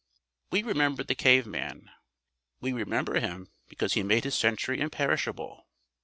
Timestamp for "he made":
3.93-4.23